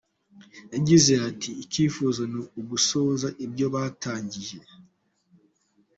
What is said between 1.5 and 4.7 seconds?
“ikifuzo ni ugusoza ibyo batangiye.